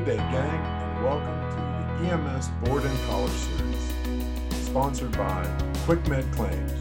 Good 0.00 0.16
day, 0.16 0.30
gang, 0.32 0.64
and 0.64 1.04
welcome 1.04 1.50
to 1.50 2.02
the 2.02 2.10
EMS 2.10 2.48
Board 2.64 2.84
and 2.84 2.98
Collar 3.00 3.28
Series, 3.28 4.64
sponsored 4.64 5.12
by 5.12 5.44
QuickMed 5.84 6.32
Claims. 6.32 6.72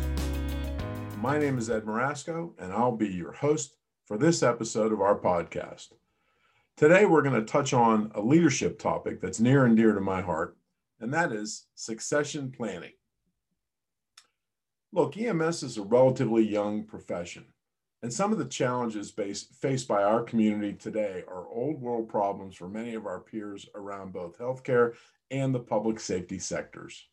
My 1.18 1.38
name 1.38 1.58
is 1.58 1.70
Ed 1.70 1.84
Marasco, 1.84 2.54
and 2.58 2.72
I'll 2.72 2.96
be 2.96 3.10
your 3.10 3.34
host 3.34 3.76
for 4.06 4.18
this 4.18 4.42
episode 4.42 4.94
of 4.94 5.02
our 5.02 5.20
podcast. 5.20 5.90
Today, 6.78 7.04
we're 7.04 7.22
going 7.22 7.36
to 7.36 7.42
touch 7.42 7.74
on 7.74 8.10
a 8.16 8.22
leadership 8.22 8.80
topic 8.80 9.20
that's 9.20 9.42
near 9.42 9.66
and 9.66 9.76
dear 9.76 9.92
to 9.92 10.00
my 10.00 10.22
heart, 10.22 10.56
and 11.02 11.14
that 11.14 11.34
is 11.34 11.66
succession 11.76 12.54
planning. 12.56 12.94
Look, 14.94 15.18
EMS 15.18 15.62
is 15.64 15.78
a 15.78 15.84
relatively 15.84 16.48
young 16.48 16.86
profession, 16.86 17.48
and 18.02 18.14
some 18.14 18.32
of 18.32 18.38
the 18.38 18.46
challenges 18.46 19.12
based, 19.12 19.54
faced 19.56 19.88
by 19.88 20.04
our 20.04 20.24
community 20.24 20.74
today 20.74 21.24
are 21.28 21.48
old 21.50 21.82
world 21.82 22.08
problems 22.08 22.56
for 22.56 22.70
many 22.70 22.96
of 22.96 23.06
our 23.06 23.20
peers 23.20 23.68
around 23.76 24.14
both 24.14 24.38
healthcare 24.38 24.94
and 25.32 25.54
the 25.54 25.60
public 25.60 26.00
safety 26.00 26.40
sectors. 26.40 27.08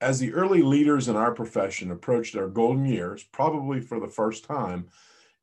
As 0.00 0.18
the 0.18 0.34
early 0.34 0.60
leaders 0.60 1.08
in 1.08 1.16
our 1.16 1.32
profession 1.32 1.90
approached 1.90 2.34
their 2.34 2.48
golden 2.48 2.84
years, 2.84 3.24
probably 3.24 3.80
for 3.80 3.98
the 3.98 4.08
first 4.08 4.44
time 4.44 4.88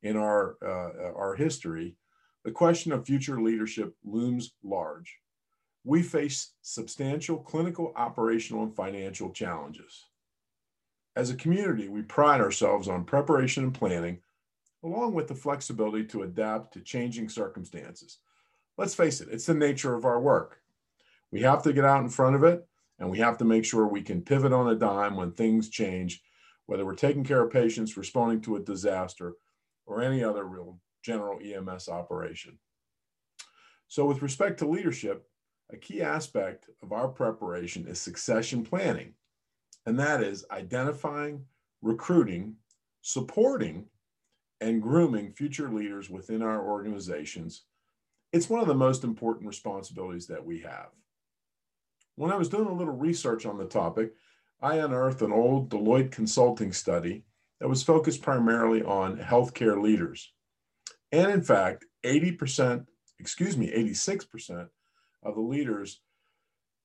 in 0.04 0.16
our, 0.18 0.58
uh, 0.62 1.14
our 1.16 1.36
history, 1.36 1.96
the 2.44 2.52
question 2.52 2.92
of 2.92 3.06
future 3.06 3.42
leadership 3.42 3.96
looms 4.04 4.54
large. 4.64 5.18
We 5.84 6.04
face 6.04 6.54
substantial 6.62 7.38
clinical, 7.38 7.92
operational, 7.96 8.64
and 8.64 8.76
financial 8.76 9.32
challenges. 9.32 10.06
As 11.16 11.30
a 11.30 11.36
community, 11.36 11.90
we 11.90 12.04
pride 12.04 12.40
ourselves 12.40 12.88
on 12.88 13.04
preparation 13.04 13.66
and 13.66 13.74
planning, 13.74 14.20
along 14.84 15.14
with 15.14 15.28
the 15.28 15.36
flexibility 15.36 16.06
to 16.06 16.24
adapt 16.24 16.74
to 16.74 16.82
changing 16.82 17.28
circumstances. 17.28 18.20
Let's 18.78 18.96
face 18.96 19.20
it, 19.20 19.28
it's 19.30 19.46
the 19.46 19.54
nature 19.54 19.94
of 19.94 20.06
our 20.06 20.22
work. 20.22 20.62
We 21.30 21.42
have 21.42 21.64
to 21.64 21.74
get 21.74 21.84
out 21.84 22.02
in 22.02 22.10
front 22.10 22.38
of 22.38 22.44
it, 22.44 22.66
and 22.98 23.10
we 23.10 23.20
have 23.20 23.38
to 23.40 23.46
make 23.46 23.66
sure 23.66 23.88
we 23.88 24.02
can 24.02 24.22
pivot 24.22 24.54
on 24.54 24.70
a 24.70 24.76
dime 24.76 25.18
when 25.18 25.34
things 25.34 25.70
change, 25.70 26.24
whether 26.68 26.86
we're 26.86 26.96
taking 26.96 27.26
care 27.26 27.44
of 27.44 27.52
patients, 27.52 27.98
responding 27.98 28.40
to 28.42 28.56
a 28.56 28.62
disaster, 28.62 29.34
or 29.86 30.02
any 30.02 30.24
other 30.24 30.46
real 30.46 30.80
general 31.04 31.40
EMS 31.44 31.90
operation. 31.90 32.58
So, 33.90 34.06
with 34.06 34.22
respect 34.22 34.60
to 34.60 34.70
leadership, 34.70 35.28
a 35.72 35.78
key 35.78 36.02
aspect 36.02 36.68
of 36.82 36.94
our 36.94 37.10
preparation 37.10 37.88
is 37.88 38.00
succession 38.00 38.64
planning, 38.64 39.14
and 39.86 40.00
that 40.00 40.22
is 40.24 40.46
identifying, 40.52 41.46
recruiting, 41.82 42.56
supporting, 43.02 43.86
and 44.60 44.82
grooming 44.82 45.34
future 45.34 45.70
leaders 45.70 46.10
within 46.10 46.42
our 46.42 46.68
organizations. 46.68 47.64
It's 48.32 48.50
one 48.50 48.62
of 48.62 48.68
the 48.68 48.76
most 48.76 49.04
important 49.04 49.48
responsibilities 49.48 50.28
that 50.28 50.46
we 50.46 50.60
have. 50.60 50.90
When 52.16 52.32
I 52.32 52.36
was 52.36 52.50
doing 52.50 52.68
a 52.68 52.74
little 52.74 52.94
research 52.94 53.46
on 53.46 53.58
the 53.58 53.66
topic, 53.66 54.14
I 54.62 54.76
unearthed 54.76 55.24
an 55.24 55.32
old 55.32 55.70
Deloitte 55.70 56.12
consulting 56.12 56.72
study 56.72 57.24
that 57.60 57.68
was 57.68 57.82
focused 57.84 58.22
primarily 58.22 58.84
on 58.84 59.18
healthcare 59.18 59.82
leaders. 59.82 60.32
And 61.12 61.32
in 61.32 61.42
fact, 61.42 61.86
80%, 62.06 62.86
excuse 63.20 63.58
me, 63.58 63.72
86% 63.72 64.68
of 65.24 65.36
the 65.36 65.42
leaders 65.42 66.02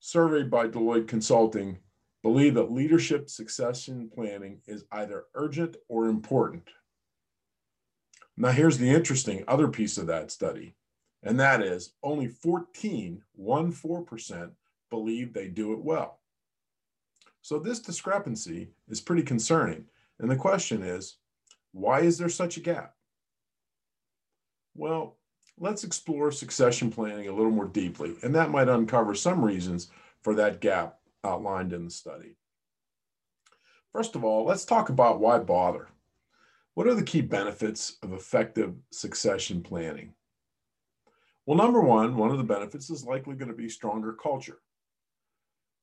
surveyed 0.00 0.50
by 0.50 0.68
Deloitte 0.68 1.08
Consulting 1.08 1.78
believe 2.26 2.54
that 2.54 2.72
leadership 2.72 3.30
succession 3.30 4.10
planning 4.12 4.60
is 4.66 4.84
either 4.90 5.26
urgent 5.36 5.76
or 5.88 6.08
important. 6.08 6.68
Now, 8.36 8.50
here's 8.50 8.78
the 8.78 8.90
interesting 8.90 9.44
other 9.46 9.68
piece 9.68 9.96
of 9.96 10.08
that 10.08 10.32
study, 10.32 10.74
and 11.22 11.38
that 11.38 11.62
is 11.62 11.92
only 12.02 12.26
14, 12.26 13.22
1 13.32 13.72
4% 13.72 14.50
believe 14.90 15.32
they 15.32 15.46
do 15.46 15.72
it 15.72 15.78
well. 15.78 16.18
So, 17.42 17.60
this 17.60 17.78
discrepancy 17.78 18.70
is 18.88 19.00
pretty 19.00 19.22
concerning. 19.22 19.84
And 20.18 20.28
the 20.28 20.34
question 20.34 20.82
is 20.82 21.18
why 21.70 22.00
is 22.00 22.18
there 22.18 22.28
such 22.28 22.56
a 22.56 22.60
gap? 22.60 22.96
Well, 24.74 25.16
let's 25.60 25.84
explore 25.84 26.32
succession 26.32 26.90
planning 26.90 27.28
a 27.28 27.32
little 27.32 27.52
more 27.52 27.68
deeply, 27.68 28.16
and 28.24 28.34
that 28.34 28.50
might 28.50 28.68
uncover 28.68 29.14
some 29.14 29.44
reasons 29.44 29.92
for 30.22 30.34
that 30.34 30.60
gap 30.60 30.98
outlined 31.26 31.72
in 31.72 31.84
the 31.84 31.90
study. 31.90 32.36
First 33.92 34.14
of 34.14 34.24
all, 34.24 34.44
let's 34.44 34.64
talk 34.64 34.88
about 34.88 35.20
why 35.20 35.38
bother. 35.38 35.88
What 36.74 36.86
are 36.86 36.94
the 36.94 37.02
key 37.02 37.22
benefits 37.22 37.96
of 38.02 38.12
effective 38.12 38.74
succession 38.90 39.62
planning? 39.62 40.12
Well, 41.46 41.56
number 41.56 41.80
one, 41.80 42.16
one 42.16 42.30
of 42.30 42.38
the 42.38 42.44
benefits 42.44 42.90
is 42.90 43.04
likely 43.04 43.34
going 43.36 43.50
to 43.50 43.56
be 43.56 43.68
stronger 43.68 44.12
culture. 44.12 44.58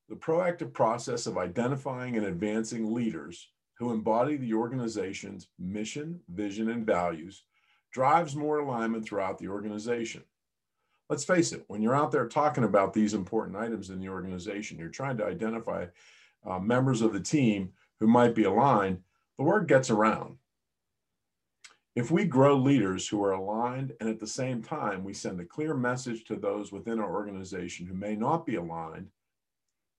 The 0.09 0.15
proactive 0.15 0.73
process 0.73 1.25
of 1.25 1.37
identifying 1.37 2.17
and 2.17 2.25
advancing 2.25 2.93
leaders 2.93 3.49
who 3.79 3.91
embody 3.91 4.37
the 4.37 4.53
organization's 4.53 5.47
mission, 5.57 6.19
vision, 6.29 6.69
and 6.69 6.85
values 6.85 7.43
drives 7.91 8.35
more 8.35 8.59
alignment 8.59 9.05
throughout 9.05 9.39
the 9.39 9.47
organization. 9.47 10.23
Let's 11.13 11.25
face 11.25 11.51
it, 11.51 11.63
when 11.67 11.83
you're 11.83 11.95
out 11.95 12.11
there 12.11 12.27
talking 12.27 12.63
about 12.63 12.91
these 12.91 13.13
important 13.13 13.55
items 13.55 13.91
in 13.91 13.99
the 13.99 14.09
organization, 14.09 14.79
you're 14.79 14.89
trying 14.89 15.15
to 15.17 15.25
identify 15.25 15.85
uh, 16.43 16.57
members 16.57 17.03
of 17.03 17.13
the 17.13 17.19
team 17.19 17.69
who 17.99 18.07
might 18.07 18.33
be 18.33 18.45
aligned, 18.45 18.97
the 19.37 19.43
word 19.43 19.67
gets 19.67 19.91
around. 19.91 20.37
If 21.95 22.09
we 22.09 22.25
grow 22.25 22.57
leaders 22.57 23.07
who 23.07 23.23
are 23.23 23.33
aligned 23.33 23.93
and 23.99 24.09
at 24.09 24.19
the 24.19 24.25
same 24.25 24.63
time 24.63 25.03
we 25.03 25.13
send 25.13 25.39
a 25.39 25.45
clear 25.45 25.75
message 25.75 26.23
to 26.23 26.35
those 26.35 26.71
within 26.71 26.99
our 26.99 27.13
organization 27.13 27.85
who 27.85 27.93
may 27.93 28.15
not 28.15 28.43
be 28.43 28.55
aligned, 28.55 29.09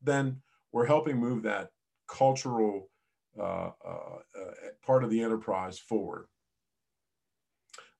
then 0.02 0.42
we're 0.72 0.84
helping 0.84 1.16
move 1.16 1.44
that 1.44 1.70
cultural 2.08 2.90
uh, 3.38 3.70
uh, 3.86 4.18
uh 4.36 4.52
part 4.84 5.04
of 5.04 5.10
the 5.10 5.22
enterprise 5.22 5.78
forward. 5.78 6.26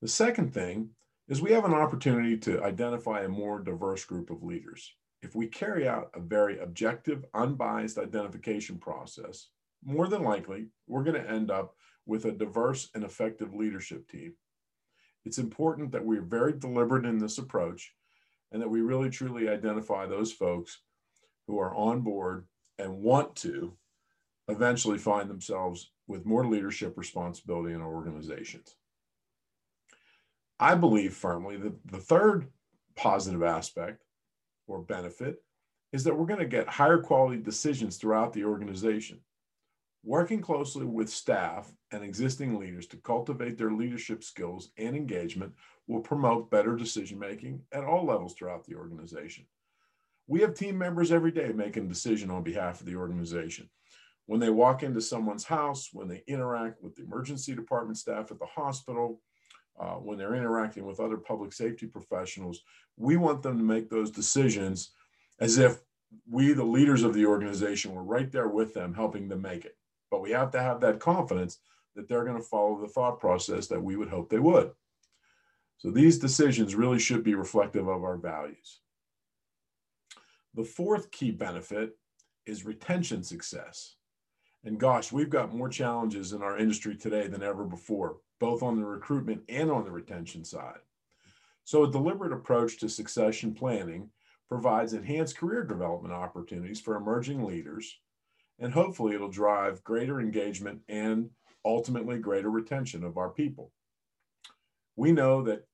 The 0.03 0.09
second 0.09 0.53
thing 0.53 0.91
is 1.29 1.41
we 1.41 1.53
have 1.53 1.65
an 1.65 1.75
opportunity 1.75 2.37
to 2.37 2.63
identify 2.63 3.23
a 3.23 3.29
more 3.29 3.59
diverse 3.59 4.05
group 4.05 4.31
of 4.31 4.43
leaders. 4.43 4.95
If 5.23 5.35
we 5.35 5.47
carry 5.47 5.89
out 5.89 6.11
a 6.15 6.21
very 6.21 6.59
objective, 6.59 7.25
unbiased 7.33 7.97
identification 7.97 8.79
process, 8.79 9.49
more 9.83 10.07
than 10.07 10.23
likely, 10.23 10.67
we're 10.87 11.03
going 11.03 11.23
to 11.23 11.31
end 11.31 11.51
up 11.51 11.77
with 12.07 12.27
a 12.27 12.33
diverse 12.33 12.91
and 12.95 13.05
effective 13.05 13.55
leadership 13.55 14.07
team. 14.09 14.35
It's 15.25 15.39
important 15.39 15.93
that 15.93 16.05
we're 16.05 16.21
very 16.21 16.53
deliberate 16.53 17.07
in 17.07 17.19
this 17.19 17.39
approach 17.39 17.95
and 18.53 18.61
that 18.61 18.69
we 18.69 18.83
really 18.83 19.09
truly 19.09 19.49
identify 19.49 20.07
those 20.07 20.33
folks 20.33 20.81
who 21.47 21.59
are 21.59 21.75
on 21.75 22.03
board 22.03 22.47
and 22.79 22.99
want 22.99 23.35
to 23.37 23.73
eventually 24.49 24.99
find 24.99 25.31
themselves 25.31 25.91
with 26.07 26.27
more 26.27 26.47
leadership 26.47 26.99
responsibility 26.99 27.73
in 27.75 27.81
our 27.81 27.95
organizations. 27.95 28.77
I 30.59 30.75
believe 30.75 31.15
firmly 31.15 31.57
that 31.57 31.75
the 31.87 31.99
third 31.99 32.49
positive 32.97 33.43
aspect 33.43 34.05
or 34.67 34.81
benefit 34.81 35.43
is 35.93 36.05
that 36.05 36.17
we're 36.17 36.27
going 36.27 36.41
to 36.41 36.47
get 36.47 36.69
higher 36.69 36.99
quality 36.99 37.41
decisions 37.41 37.97
throughout 37.97 38.33
the 38.33 38.45
organization. 38.45 39.21
Working 40.05 40.41
closely 40.41 40.85
with 40.85 41.09
staff 41.09 41.73
and 41.91 42.05
existing 42.05 42.59
leaders 42.59 42.87
to 42.89 42.97
cultivate 42.99 43.57
their 43.57 43.73
leadership 43.73 44.23
skills 44.23 44.71
and 44.77 44.95
engagement 44.95 45.53
will 45.87 46.01
promote 46.01 46.51
better 46.51 46.77
decision 46.77 47.19
making 47.19 47.63
at 47.73 47.85
all 47.85 48.05
levels 48.05 48.35
throughout 48.35 48.65
the 48.65 48.75
organization. 48.75 49.47
We 50.27 50.41
have 50.41 50.55
team 50.55 50.77
members 50.77 51.13
every 51.13 51.31
day 51.31 51.53
making 51.53 51.87
a 51.87 51.89
decision 51.89 52.31
on 52.31 52.43
behalf 52.43 52.81
of 52.81 52.87
the 52.87 52.97
organization. 52.97 53.69
When 54.27 54.41
they 54.41 54.51
walk 54.51 54.83
into 54.83 55.01
someone's 55.01 55.45
house, 55.45 55.91
when 55.93 56.09
they 56.09 56.23
interact 56.27 56.83
with 56.83 56.97
the 56.97 57.03
emergency 57.03 57.55
department 57.55 57.99
staff 57.99 58.31
at 58.31 58.39
the 58.39 58.47
hospital, 58.47 59.21
uh, 59.79 59.95
when 59.95 60.19
they're 60.19 60.35
interacting 60.35 60.87
with 60.87 61.01
other 61.01 61.17
public 61.17 61.53
safety 61.53 61.87
professionals, 61.87 62.63
we 62.97 63.17
want 63.17 63.43
them 63.43 63.59
to 63.59 63.65
make 63.65 63.91
those 63.91 64.11
decisions 64.11 64.93
as 65.41 65.59
if 65.59 65.81
we, 66.31 66.53
the 66.53 66.65
leaders 66.65 67.03
of 67.03 67.13
the 67.13 67.27
organization, 67.27 67.93
were 67.93 68.05
right 68.05 68.31
there 68.31 68.49
with 68.49 68.73
them, 68.73 68.95
helping 68.95 69.29
them 69.29 69.43
make 69.43 69.65
it. 69.65 69.77
But 70.11 70.23
we 70.23 70.31
have 70.31 70.53
to 70.53 70.63
have 70.63 70.81
that 70.81 71.01
confidence 71.01 71.59
that 71.97 72.09
they're 72.09 72.25
going 72.25 72.37
to 72.37 72.43
follow 72.43 72.81
the 72.81 72.89
thought 72.89 73.19
process 73.19 73.67
that 73.69 73.83
we 73.83 73.97
would 73.97 74.09
hope 74.09 74.31
they 74.31 74.39
would. 74.39 74.71
So 75.79 75.91
these 75.91 76.19
decisions 76.19 76.75
really 76.75 76.99
should 76.99 77.25
be 77.25 77.35
reflective 77.35 77.89
of 77.89 78.05
our 78.05 78.17
values. 78.17 78.81
The 80.55 80.65
fourth 80.65 81.11
key 81.11 81.33
benefit 81.33 81.97
is 82.47 82.65
retention 82.65 83.25
success. 83.25 83.97
And 84.65 84.79
gosh, 84.79 85.13
we've 85.13 85.31
got 85.31 85.55
more 85.55 85.69
challenges 85.69 86.33
in 86.33 86.43
our 86.43 86.59
industry 86.59 86.97
today 86.97 87.27
than 87.27 87.43
ever 87.43 87.65
before 87.65 88.17
both 88.45 88.63
on 88.63 88.77
the 88.77 88.85
recruitment 88.85 89.41
and 89.49 89.71
on 89.71 89.85
the 89.85 89.91
retention 89.91 90.45
side. 90.45 90.81
So, 91.65 91.85
a 91.85 91.91
deliberate 91.91 92.31
approach 92.31 92.79
to 92.81 92.91
succession 92.91 93.55
planning 93.55 94.11
provides 94.51 94.93
enhanced 94.93 95.39
career 95.39 95.65
development 95.65 96.13
opportunities 96.13 96.79
for 96.79 96.95
emerging 96.95 97.43
leaders, 97.43 97.99
and 98.59 98.71
hopefully, 98.71 99.15
it'll 99.15 99.31
drive 99.31 99.83
greater 99.83 100.21
engagement 100.21 100.83
and 100.91 101.31
ultimately 101.65 102.19
greater 102.19 102.51
retention 102.51 103.03
of 103.03 103.17
our 103.17 103.31
people. 103.31 103.73
We 104.95 105.11
know 105.11 105.41
that 105.45 105.67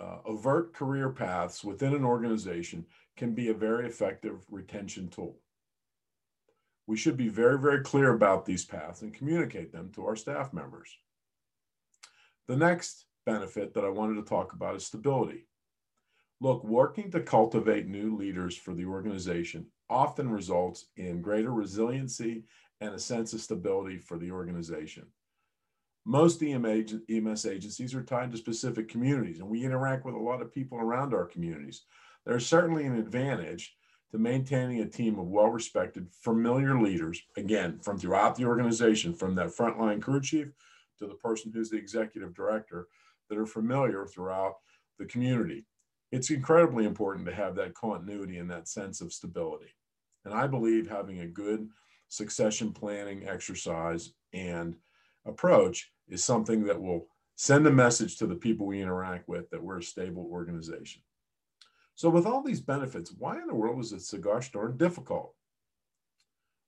uh, 0.00 0.20
overt 0.24 0.72
career 0.72 1.10
paths 1.10 1.62
within 1.62 1.92
an 1.92 2.02
organization 2.02 2.86
can 3.18 3.34
be 3.34 3.50
a 3.50 3.54
very 3.54 3.86
effective 3.86 4.42
retention 4.50 5.08
tool. 5.08 5.36
We 6.86 6.96
should 6.96 7.18
be 7.18 7.28
very, 7.28 7.58
very 7.58 7.82
clear 7.82 8.14
about 8.14 8.46
these 8.46 8.64
paths 8.64 9.02
and 9.02 9.12
communicate 9.12 9.70
them 9.70 9.90
to 9.96 10.06
our 10.06 10.16
staff 10.16 10.54
members. 10.54 10.96
The 12.48 12.56
next 12.56 13.06
benefit 13.24 13.74
that 13.74 13.84
I 13.84 13.88
wanted 13.88 14.14
to 14.16 14.28
talk 14.28 14.52
about 14.52 14.76
is 14.76 14.86
stability. 14.86 15.46
Look, 16.40 16.62
working 16.62 17.10
to 17.10 17.20
cultivate 17.20 17.88
new 17.88 18.16
leaders 18.16 18.56
for 18.56 18.72
the 18.74 18.84
organization 18.84 19.66
often 19.88 20.30
results 20.30 20.86
in 20.96 21.22
greater 21.22 21.52
resiliency 21.52 22.44
and 22.80 22.94
a 22.94 22.98
sense 22.98 23.32
of 23.32 23.40
stability 23.40 23.98
for 23.98 24.18
the 24.18 24.30
organization. 24.30 25.06
Most 26.04 26.40
EMS 26.40 27.46
agencies 27.46 27.94
are 27.94 28.02
tied 28.02 28.30
to 28.30 28.36
specific 28.36 28.88
communities, 28.88 29.40
and 29.40 29.48
we 29.48 29.64
interact 29.64 30.04
with 30.04 30.14
a 30.14 30.18
lot 30.18 30.40
of 30.40 30.52
people 30.52 30.78
around 30.78 31.14
our 31.14 31.24
communities. 31.24 31.82
There's 32.24 32.46
certainly 32.46 32.84
an 32.84 32.96
advantage 32.96 33.74
to 34.12 34.18
maintaining 34.18 34.80
a 34.80 34.88
team 34.88 35.18
of 35.18 35.26
well 35.26 35.48
respected, 35.48 36.06
familiar 36.22 36.80
leaders, 36.80 37.20
again, 37.36 37.80
from 37.80 37.98
throughout 37.98 38.36
the 38.36 38.44
organization, 38.44 39.14
from 39.14 39.34
that 39.34 39.48
frontline 39.48 40.00
crew 40.00 40.20
chief 40.20 40.52
to 40.98 41.06
the 41.06 41.14
person 41.14 41.52
who's 41.52 41.70
the 41.70 41.76
executive 41.76 42.34
director, 42.34 42.88
that 43.28 43.38
are 43.38 43.46
familiar 43.46 44.06
throughout 44.06 44.56
the 44.98 45.06
community. 45.06 45.64
It's 46.12 46.30
incredibly 46.30 46.84
important 46.84 47.26
to 47.26 47.34
have 47.34 47.56
that 47.56 47.74
continuity 47.74 48.38
and 48.38 48.50
that 48.50 48.68
sense 48.68 49.00
of 49.00 49.12
stability. 49.12 49.74
And 50.24 50.32
I 50.32 50.46
believe 50.46 50.88
having 50.88 51.20
a 51.20 51.26
good 51.26 51.68
succession 52.08 52.72
planning 52.72 53.26
exercise 53.26 54.12
and 54.32 54.76
approach 55.24 55.90
is 56.08 56.24
something 56.24 56.64
that 56.64 56.80
will 56.80 57.08
send 57.34 57.66
a 57.66 57.70
message 57.70 58.16
to 58.18 58.26
the 58.26 58.34
people 58.34 58.66
we 58.66 58.80
interact 58.80 59.28
with 59.28 59.50
that 59.50 59.62
we're 59.62 59.78
a 59.78 59.82
stable 59.82 60.28
organization. 60.30 61.02
So, 61.94 62.10
with 62.10 62.26
all 62.26 62.42
these 62.42 62.60
benefits, 62.60 63.12
why 63.18 63.40
in 63.40 63.46
the 63.46 63.54
world 63.54 63.80
is 63.80 63.92
it 63.92 64.02
so 64.02 64.18
gosh 64.18 64.52
darn 64.52 64.76
difficult? 64.76 65.34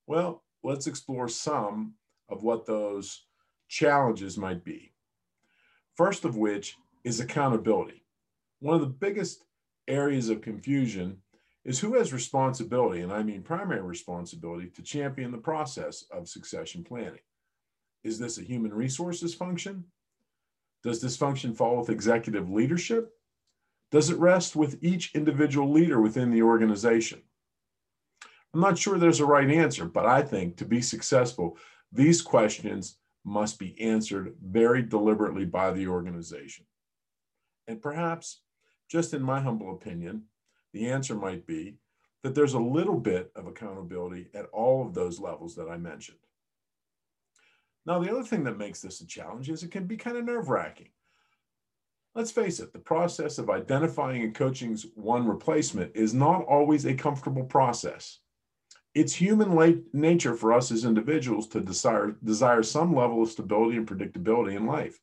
Well, 0.06 0.42
let's 0.62 0.86
explore 0.86 1.28
some 1.28 1.94
of 2.28 2.42
what 2.42 2.66
those 2.66 3.26
challenges 3.68 4.36
might 4.36 4.64
be. 4.64 4.92
First 5.94 6.24
of 6.24 6.36
which 6.36 6.76
is 7.04 7.20
accountability. 7.20 8.04
One 8.60 8.74
of 8.74 8.80
the 8.80 8.86
biggest 8.86 9.44
areas 9.86 10.28
of 10.28 10.42
confusion 10.42 11.18
is 11.64 11.78
who 11.78 11.94
has 11.94 12.12
responsibility, 12.12 13.02
and 13.02 13.12
I 13.12 13.22
mean 13.22 13.42
primary 13.42 13.82
responsibility, 13.82 14.68
to 14.70 14.82
champion 14.82 15.30
the 15.30 15.38
process 15.38 16.04
of 16.10 16.28
succession 16.28 16.82
planning. 16.84 17.20
Is 18.04 18.18
this 18.18 18.38
a 18.38 18.42
human 18.42 18.72
resources 18.72 19.34
function? 19.34 19.84
Does 20.82 21.00
this 21.00 21.16
function 21.16 21.54
fall 21.54 21.78
with 21.78 21.90
executive 21.90 22.50
leadership? 22.50 23.12
Does 23.90 24.10
it 24.10 24.18
rest 24.18 24.54
with 24.54 24.78
each 24.82 25.14
individual 25.14 25.70
leader 25.70 26.00
within 26.00 26.30
the 26.30 26.42
organization? 26.42 27.22
I'm 28.54 28.60
not 28.60 28.78
sure 28.78 28.98
there's 28.98 29.20
a 29.20 29.26
right 29.26 29.50
answer, 29.50 29.84
but 29.86 30.06
I 30.06 30.22
think 30.22 30.56
to 30.56 30.64
be 30.64 30.80
successful, 30.80 31.58
these 31.92 32.22
questions 32.22 32.97
must 33.24 33.58
be 33.58 33.80
answered 33.80 34.34
very 34.42 34.82
deliberately 34.82 35.44
by 35.44 35.70
the 35.72 35.86
organization. 35.86 36.64
And 37.66 37.82
perhaps, 37.82 38.40
just 38.88 39.12
in 39.12 39.22
my 39.22 39.40
humble 39.40 39.74
opinion, 39.74 40.24
the 40.72 40.90
answer 40.90 41.14
might 41.14 41.46
be 41.46 41.76
that 42.22 42.34
there's 42.34 42.54
a 42.54 42.58
little 42.58 42.98
bit 42.98 43.30
of 43.36 43.46
accountability 43.46 44.28
at 44.34 44.46
all 44.46 44.86
of 44.86 44.94
those 44.94 45.20
levels 45.20 45.54
that 45.56 45.68
I 45.68 45.76
mentioned. 45.76 46.18
Now, 47.86 47.98
the 47.98 48.10
other 48.10 48.24
thing 48.24 48.44
that 48.44 48.58
makes 48.58 48.80
this 48.80 49.00
a 49.00 49.06
challenge 49.06 49.48
is 49.48 49.62
it 49.62 49.70
can 49.70 49.86
be 49.86 49.96
kind 49.96 50.16
of 50.16 50.24
nerve 50.24 50.48
wracking. 50.48 50.88
Let's 52.14 52.30
face 52.30 52.58
it, 52.58 52.72
the 52.72 52.78
process 52.78 53.38
of 53.38 53.48
identifying 53.48 54.22
and 54.22 54.34
coaching's 54.34 54.86
one 54.94 55.26
replacement 55.26 55.94
is 55.94 56.12
not 56.12 56.44
always 56.44 56.84
a 56.84 56.94
comfortable 56.94 57.44
process. 57.44 58.18
It's 58.94 59.14
human 59.14 59.84
nature 59.92 60.34
for 60.34 60.52
us 60.52 60.72
as 60.72 60.84
individuals 60.84 61.46
to 61.48 61.60
desire, 61.60 62.16
desire 62.24 62.62
some 62.62 62.94
level 62.94 63.22
of 63.22 63.30
stability 63.30 63.76
and 63.76 63.86
predictability 63.86 64.56
in 64.56 64.66
life, 64.66 64.98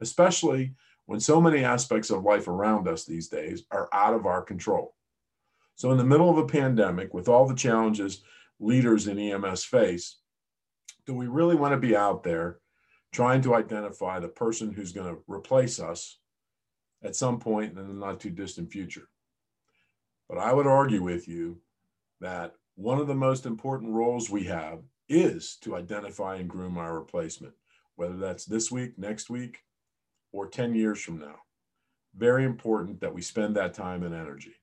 especially 0.00 0.74
when 1.06 1.20
so 1.20 1.40
many 1.40 1.64
aspects 1.64 2.10
of 2.10 2.24
life 2.24 2.48
around 2.48 2.88
us 2.88 3.04
these 3.04 3.28
days 3.28 3.64
are 3.70 3.88
out 3.92 4.14
of 4.14 4.26
our 4.26 4.42
control. 4.42 4.94
So, 5.74 5.90
in 5.92 5.98
the 5.98 6.04
middle 6.04 6.30
of 6.30 6.38
a 6.38 6.46
pandemic, 6.46 7.12
with 7.12 7.28
all 7.28 7.46
the 7.46 7.54
challenges 7.54 8.22
leaders 8.58 9.06
in 9.06 9.18
EMS 9.18 9.64
face, 9.64 10.16
do 11.06 11.14
we 11.14 11.26
really 11.26 11.54
want 11.54 11.72
to 11.72 11.78
be 11.78 11.94
out 11.94 12.22
there 12.22 12.58
trying 13.12 13.42
to 13.42 13.54
identify 13.54 14.18
the 14.18 14.28
person 14.28 14.72
who's 14.72 14.92
going 14.92 15.14
to 15.14 15.22
replace 15.28 15.78
us 15.78 16.18
at 17.02 17.14
some 17.14 17.38
point 17.38 17.76
in 17.76 17.86
the 17.86 17.94
not 17.94 18.20
too 18.20 18.30
distant 18.30 18.72
future? 18.72 19.08
But 20.28 20.38
I 20.38 20.52
would 20.52 20.66
argue 20.66 21.02
with 21.02 21.28
you 21.28 21.58
that 22.20 22.54
one 22.76 22.98
of 22.98 23.06
the 23.06 23.14
most 23.14 23.46
important 23.46 23.92
roles 23.92 24.28
we 24.30 24.44
have 24.44 24.80
is 25.08 25.56
to 25.62 25.74
identify 25.74 26.36
and 26.36 26.48
groom 26.48 26.76
our 26.76 26.98
replacement, 26.98 27.54
whether 27.96 28.16
that's 28.16 28.44
this 28.44 28.70
week, 28.70 28.98
next 28.98 29.30
week, 29.30 29.60
or 30.30 30.46
10 30.46 30.74
years 30.74 31.00
from 31.00 31.18
now. 31.18 31.36
Very 32.14 32.44
important 32.44 33.00
that 33.00 33.14
we 33.14 33.22
spend 33.22 33.56
that 33.56 33.72
time 33.72 34.02
and 34.02 34.14
energy. 34.14 34.54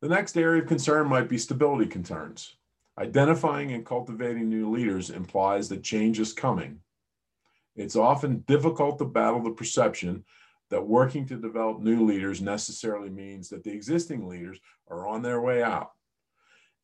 The 0.00 0.08
next 0.08 0.36
area 0.36 0.62
of 0.62 0.68
concern 0.68 1.06
might 1.06 1.28
be 1.28 1.38
stability 1.38 1.86
concerns. 1.86 2.56
Identifying 2.98 3.72
and 3.72 3.84
cultivating 3.84 4.48
new 4.48 4.70
leaders 4.70 5.10
implies 5.10 5.68
that 5.68 5.82
change 5.82 6.18
is 6.18 6.32
coming. 6.32 6.80
It's 7.74 7.96
often 7.96 8.38
difficult 8.46 8.98
to 8.98 9.04
battle 9.04 9.42
the 9.42 9.50
perception 9.50 10.24
that 10.70 10.86
working 10.86 11.26
to 11.26 11.36
develop 11.36 11.80
new 11.80 12.06
leaders 12.06 12.40
necessarily 12.40 13.10
means 13.10 13.50
that 13.50 13.64
the 13.64 13.72
existing 13.72 14.26
leaders 14.26 14.58
are 14.88 15.06
on 15.06 15.20
their 15.20 15.42
way 15.42 15.62
out. 15.62 15.90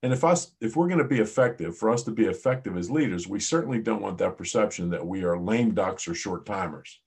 And 0.02 0.12
if 0.12 0.24
us 0.24 0.52
if 0.60 0.74
we're 0.74 0.88
going 0.88 0.98
to 0.98 1.04
be 1.04 1.20
effective, 1.20 1.76
for 1.76 1.90
us 1.90 2.02
to 2.04 2.10
be 2.10 2.24
effective 2.24 2.76
as 2.76 2.90
leaders, 2.90 3.28
we 3.28 3.40
certainly 3.40 3.78
don't 3.78 4.02
want 4.02 4.18
that 4.18 4.36
perception 4.36 4.90
that 4.90 5.06
we 5.06 5.22
are 5.24 5.38
lame 5.38 5.74
ducks 5.74 6.08
or 6.08 6.14
short 6.14 6.44
timers. 6.44 7.00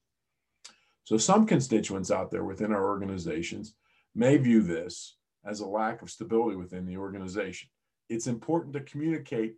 So 1.03 1.17
some 1.17 1.45
constituents 1.45 2.09
out 2.09 2.31
there 2.31 2.43
within 2.43 2.71
our 2.71 2.87
organizations 2.87 3.75
may 4.15 4.37
view 4.37 4.61
this 4.61 5.17
as 5.45 5.59
a 5.59 5.67
lack 5.67 6.01
of 6.01 6.09
stability 6.09 6.55
within 6.55 6.85
the 6.85 6.97
organization 6.97 7.69
it's 8.09 8.27
important 8.27 8.73
to 8.73 8.81
communicate 8.81 9.55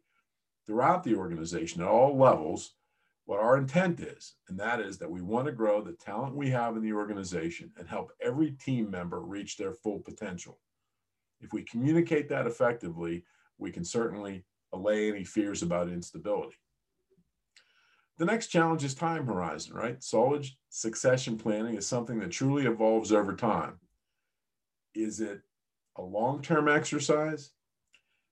throughout 0.65 1.03
the 1.03 1.15
organization 1.15 1.81
at 1.81 1.87
all 1.87 2.17
levels 2.17 2.73
what 3.25 3.39
our 3.39 3.57
intent 3.57 3.99
is. 3.99 4.35
And 4.47 4.57
that 4.59 4.79
is 4.79 4.97
that 4.97 5.11
we 5.11 5.21
want 5.21 5.47
to 5.47 5.51
grow 5.51 5.81
the 5.81 5.93
talent 5.93 6.35
we 6.35 6.49
have 6.49 6.77
in 6.77 6.81
the 6.81 6.93
organization 6.93 7.71
and 7.77 7.87
help 7.87 8.11
every 8.21 8.51
team 8.51 8.89
member 8.89 9.19
reach 9.19 9.57
their 9.57 9.73
full 9.73 9.99
potential. 9.99 10.59
If 11.41 11.53
we 11.53 11.63
communicate 11.63 12.29
that 12.29 12.47
effectively, 12.47 13.23
we 13.57 13.71
can 13.71 13.85
certainly 13.85 14.43
allay 14.73 15.09
any 15.09 15.23
fears 15.23 15.63
about 15.63 15.89
instability. 15.89 16.57
The 18.17 18.25
next 18.25 18.47
challenge 18.47 18.83
is 18.83 18.95
time 18.95 19.27
horizon, 19.27 19.75
right? 19.75 20.03
Solid 20.03 20.45
succession 20.69 21.37
planning 21.37 21.75
is 21.75 21.85
something 21.85 22.19
that 22.19 22.31
truly 22.31 22.65
evolves 22.65 23.11
over 23.11 23.35
time. 23.35 23.79
Is 24.95 25.19
it 25.19 25.41
a 25.97 26.01
long 26.01 26.41
term 26.41 26.67
exercise? 26.67 27.51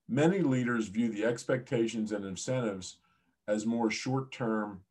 Many 0.08 0.40
leaders 0.40 0.88
view 0.88 1.10
the 1.10 1.26
expectations 1.26 2.12
and 2.12 2.26
incentives 2.26 2.98
as 3.48 3.66
more 3.66 3.92
short 3.92 4.32
term, 4.32 4.82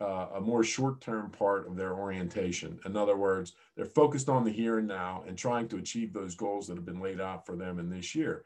uh, 0.00 0.26
a 0.36 0.40
more 0.40 0.62
short 0.62 1.00
term 1.00 1.30
part 1.30 1.66
of 1.66 1.76
their 1.76 1.94
orientation. 1.94 2.78
In 2.84 2.96
other 2.96 3.16
words, 3.16 3.54
they're 3.76 3.84
focused 3.84 4.28
on 4.28 4.44
the 4.44 4.52
here 4.52 4.78
and 4.78 4.88
now 4.88 5.24
and 5.26 5.36
trying 5.36 5.68
to 5.68 5.76
achieve 5.76 6.12
those 6.12 6.34
goals 6.34 6.66
that 6.66 6.76
have 6.76 6.86
been 6.86 7.00
laid 7.00 7.20
out 7.20 7.44
for 7.44 7.56
them 7.56 7.78
in 7.78 7.90
this 7.90 8.14
year. 8.14 8.44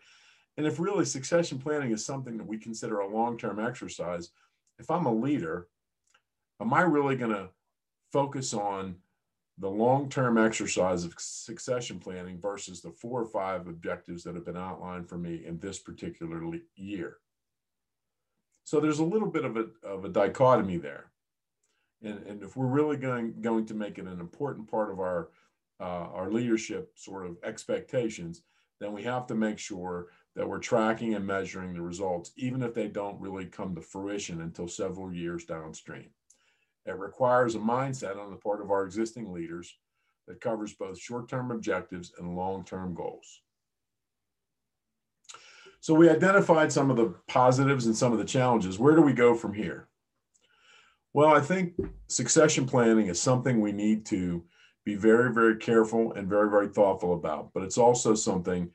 And 0.56 0.66
if 0.66 0.78
really 0.78 1.04
succession 1.04 1.58
planning 1.58 1.92
is 1.92 2.04
something 2.04 2.36
that 2.38 2.46
we 2.46 2.58
consider 2.58 3.00
a 3.00 3.08
long 3.08 3.36
term 3.36 3.58
exercise, 3.58 4.30
if 4.78 4.90
I'm 4.90 5.06
a 5.06 5.12
leader, 5.12 5.68
am 6.60 6.72
I 6.72 6.82
really 6.82 7.16
going 7.16 7.32
to 7.32 7.50
focus 8.12 8.52
on 8.52 8.96
the 9.58 9.68
long-term 9.68 10.38
exercise 10.38 11.04
of 11.04 11.14
succession 11.18 11.98
planning 11.98 12.36
versus 12.36 12.80
the 12.80 12.90
four 12.90 13.20
or 13.20 13.26
five 13.26 13.68
objectives 13.68 14.24
that 14.24 14.34
have 14.34 14.44
been 14.44 14.56
outlined 14.56 15.08
for 15.08 15.18
me 15.18 15.44
in 15.46 15.58
this 15.60 15.78
particular 15.78 16.42
year. 16.74 17.18
So 18.64 18.80
there's 18.80 18.98
a 18.98 19.04
little 19.04 19.28
bit 19.28 19.44
of 19.44 19.56
a, 19.56 19.66
of 19.84 20.04
a 20.04 20.08
dichotomy 20.08 20.78
there. 20.78 21.11
And, 22.02 22.26
and 22.26 22.42
if 22.42 22.56
we're 22.56 22.66
really 22.66 22.96
going, 22.96 23.34
going 23.40 23.66
to 23.66 23.74
make 23.74 23.98
it 23.98 24.06
an 24.06 24.20
important 24.20 24.70
part 24.70 24.90
of 24.90 25.00
our, 25.00 25.28
uh, 25.80 26.08
our 26.12 26.30
leadership 26.30 26.92
sort 26.96 27.26
of 27.26 27.36
expectations, 27.44 28.42
then 28.80 28.92
we 28.92 29.02
have 29.04 29.26
to 29.28 29.34
make 29.34 29.58
sure 29.58 30.08
that 30.34 30.48
we're 30.48 30.58
tracking 30.58 31.14
and 31.14 31.26
measuring 31.26 31.74
the 31.74 31.82
results, 31.82 32.32
even 32.36 32.62
if 32.62 32.74
they 32.74 32.88
don't 32.88 33.20
really 33.20 33.46
come 33.46 33.74
to 33.74 33.80
fruition 33.80 34.40
until 34.40 34.66
several 34.66 35.12
years 35.12 35.44
downstream. 35.44 36.08
It 36.86 36.98
requires 36.98 37.54
a 37.54 37.58
mindset 37.58 38.18
on 38.18 38.30
the 38.30 38.36
part 38.36 38.60
of 38.60 38.70
our 38.70 38.84
existing 38.84 39.32
leaders 39.32 39.76
that 40.26 40.40
covers 40.40 40.74
both 40.74 40.98
short 40.98 41.28
term 41.28 41.50
objectives 41.50 42.12
and 42.18 42.36
long 42.36 42.64
term 42.64 42.94
goals. 42.94 43.42
So, 45.80 45.94
we 45.94 46.08
identified 46.08 46.72
some 46.72 46.90
of 46.90 46.96
the 46.96 47.14
positives 47.28 47.86
and 47.86 47.96
some 47.96 48.12
of 48.12 48.18
the 48.18 48.24
challenges. 48.24 48.78
Where 48.78 48.94
do 48.94 49.02
we 49.02 49.12
go 49.12 49.34
from 49.34 49.52
here? 49.52 49.88
Well, 51.14 51.34
I 51.34 51.40
think 51.40 51.74
succession 52.08 52.66
planning 52.66 53.08
is 53.08 53.20
something 53.20 53.60
we 53.60 53.72
need 53.72 54.06
to 54.06 54.42
be 54.84 54.94
very, 54.94 55.32
very 55.32 55.56
careful 55.56 56.12
and 56.12 56.28
very, 56.28 56.50
very 56.50 56.68
thoughtful 56.68 57.14
about. 57.14 57.50
But 57.52 57.62
it's 57.64 57.78
also 57.78 58.14
something 58.14 58.70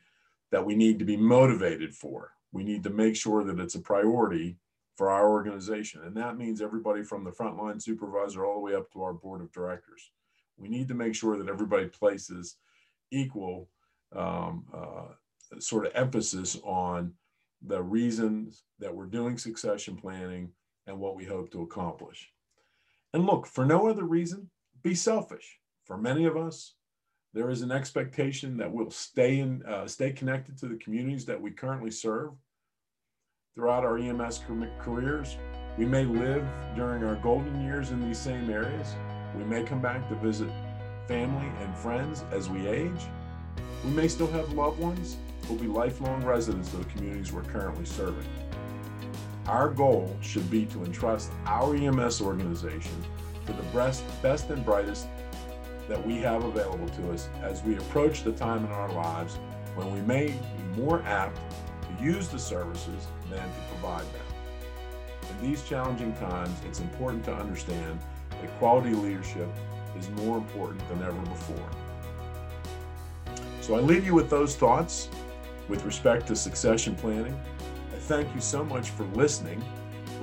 that 0.51 0.65
we 0.65 0.75
need 0.75 0.99
to 0.99 1.05
be 1.05 1.17
motivated 1.17 1.93
for. 1.93 2.31
We 2.51 2.63
need 2.63 2.83
to 2.83 2.89
make 2.89 3.15
sure 3.15 3.43
that 3.43 3.59
it's 3.59 3.75
a 3.75 3.81
priority 3.81 4.57
for 4.95 5.09
our 5.09 5.29
organization. 5.29 6.03
And 6.03 6.15
that 6.17 6.37
means 6.37 6.61
everybody 6.61 7.03
from 7.03 7.23
the 7.23 7.31
frontline 7.31 7.81
supervisor 7.81 8.45
all 8.45 8.55
the 8.55 8.59
way 8.61 8.75
up 8.75 8.91
to 8.93 9.03
our 9.03 9.13
board 9.13 9.41
of 9.41 9.51
directors. 9.51 10.11
We 10.57 10.69
need 10.69 10.87
to 10.87 10.95
make 10.95 11.13
sure 11.13 11.37
that 11.37 11.49
everybody 11.49 11.87
places 11.87 12.57
equal 13.11 13.69
um, 14.15 14.65
uh, 14.73 15.59
sort 15.59 15.85
of 15.85 15.91
emphasis 15.95 16.57
on 16.63 17.13
the 17.65 17.81
reasons 17.81 18.63
that 18.79 18.93
we're 18.93 19.05
doing 19.05 19.37
succession 19.37 19.95
planning 19.95 20.49
and 20.87 20.99
what 20.99 21.15
we 21.15 21.25
hope 21.25 21.51
to 21.51 21.61
accomplish. 21.61 22.31
And 23.13 23.25
look, 23.25 23.45
for 23.45 23.65
no 23.65 23.87
other 23.87 24.03
reason, 24.03 24.49
be 24.81 24.95
selfish. 24.95 25.59
For 25.85 25.97
many 25.97 26.25
of 26.25 26.35
us, 26.35 26.75
there 27.33 27.49
is 27.49 27.61
an 27.61 27.71
expectation 27.71 28.57
that 28.57 28.71
we'll 28.71 28.89
stay 28.89 29.39
in, 29.39 29.63
uh, 29.65 29.87
stay 29.87 30.11
connected 30.11 30.57
to 30.59 30.67
the 30.67 30.77
communities 30.77 31.25
that 31.25 31.41
we 31.41 31.51
currently 31.51 31.91
serve 31.91 32.31
throughout 33.53 33.83
our 33.83 33.97
EMS 33.97 34.41
careers. 34.79 35.37
We 35.77 35.85
may 35.85 36.05
live 36.05 36.47
during 36.75 37.03
our 37.03 37.15
golden 37.15 37.61
years 37.61 37.91
in 37.91 38.01
these 38.01 38.17
same 38.17 38.49
areas. 38.49 38.95
We 39.35 39.43
may 39.43 39.63
come 39.63 39.81
back 39.81 40.07
to 40.09 40.15
visit 40.15 40.49
family 41.07 41.47
and 41.61 41.75
friends 41.75 42.23
as 42.31 42.49
we 42.49 42.67
age. 42.67 43.01
We 43.85 43.91
may 43.91 44.07
still 44.07 44.31
have 44.31 44.53
loved 44.53 44.79
ones 44.79 45.17
who 45.43 45.53
will 45.53 45.61
be 45.61 45.67
lifelong 45.67 46.23
residents 46.23 46.73
of 46.73 46.85
the 46.85 46.91
communities 46.91 47.31
we're 47.31 47.43
currently 47.43 47.85
serving. 47.85 48.25
Our 49.47 49.69
goal 49.69 50.13
should 50.21 50.49
be 50.51 50.65
to 50.65 50.83
entrust 50.83 51.31
our 51.45 51.73
EMS 51.73 52.21
organization 52.21 53.05
to 53.45 53.53
the 53.53 53.63
best, 53.73 54.03
best 54.21 54.49
and 54.49 54.65
brightest 54.65 55.07
that 55.87 56.05
we 56.05 56.17
have 56.17 56.43
available 56.43 56.89
to 56.89 57.13
us 57.13 57.29
as 57.41 57.63
we 57.63 57.77
approach 57.77 58.23
the 58.23 58.33
time 58.33 58.65
in 58.65 58.71
our 58.73 58.91
lives 58.91 59.35
when 59.75 59.93
we 59.93 60.01
may 60.01 60.27
be 60.27 60.81
more 60.81 61.01
apt 61.03 61.39
to 61.81 62.03
use 62.03 62.27
the 62.27 62.37
services 62.37 63.07
than 63.29 63.39
to 63.39 63.59
provide 63.69 64.05
them. 64.13 64.25
In 65.29 65.49
these 65.49 65.63
challenging 65.63 66.13
times, 66.15 66.57
it's 66.65 66.81
important 66.81 67.23
to 67.25 67.33
understand 67.33 67.99
that 68.29 68.59
quality 68.59 68.93
leadership 68.93 69.47
is 69.97 70.09
more 70.09 70.37
important 70.37 70.85
than 70.89 71.01
ever 71.03 71.21
before. 71.21 71.69
So 73.61 73.75
I 73.75 73.79
leave 73.79 74.05
you 74.05 74.13
with 74.13 74.29
those 74.29 74.57
thoughts 74.57 75.07
with 75.69 75.85
respect 75.85 76.27
to 76.27 76.35
succession 76.35 76.95
planning. 76.95 77.39
Thank 78.07 78.33
you 78.33 78.39
so 78.39 78.63
much 78.63 78.91
for 78.91 79.03
listening. 79.15 79.61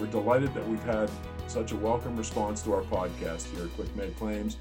We're 0.00 0.06
delighted 0.06 0.54
that 0.54 0.66
we've 0.66 0.82
had 0.84 1.10
such 1.48 1.72
a 1.72 1.76
welcome 1.76 2.16
response 2.16 2.62
to 2.62 2.72
our 2.72 2.80
podcast 2.80 3.54
here 3.54 3.66
at 3.66 3.74
Quick 3.74 4.16
Claims, 4.16 4.56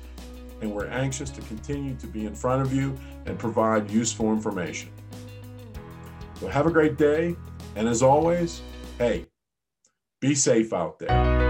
and 0.60 0.70
we're 0.70 0.88
anxious 0.88 1.30
to 1.30 1.42
continue 1.44 1.96
to 1.96 2.08
be 2.08 2.26
in 2.26 2.36
front 2.36 2.62
of 2.62 2.74
you 2.74 2.94
and 3.26 3.40
provide 3.40 3.90
useful 3.90 4.34
information. 4.34 4.90
So 6.42 6.50
have 6.50 6.68
a 6.68 6.72
great 6.72 6.98
day, 6.98 7.38
and 7.78 7.88
as 7.88 8.04
always, 8.04 8.62
hey, 8.98 9.26
be 10.20 10.36
safe 10.36 10.74
out 10.74 11.00
there. 11.00 11.43